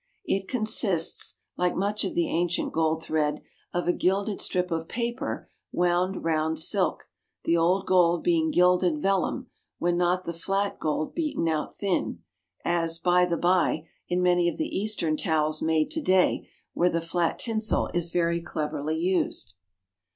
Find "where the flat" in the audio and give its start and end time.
16.73-17.37